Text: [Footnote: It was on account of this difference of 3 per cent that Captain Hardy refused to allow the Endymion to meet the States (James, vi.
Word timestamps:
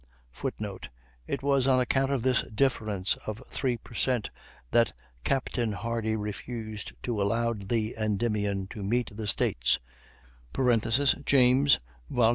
[Footnote: 0.31 0.89
It 1.27 1.43
was 1.43 1.67
on 1.67 1.79
account 1.79 2.11
of 2.11 2.23
this 2.23 2.41
difference 2.45 3.17
of 3.27 3.43
3 3.51 3.77
per 3.77 3.93
cent 3.93 4.31
that 4.71 4.93
Captain 5.23 5.73
Hardy 5.73 6.15
refused 6.15 6.93
to 7.03 7.21
allow 7.21 7.53
the 7.53 7.93
Endymion 7.95 8.65
to 8.69 8.81
meet 8.81 9.15
the 9.15 9.27
States 9.27 9.77
(James, 11.25 11.79
vi. 12.09 12.29